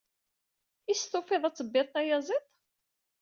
[0.91, 2.47] Is tufid ad tebbid tayaẓiḍt?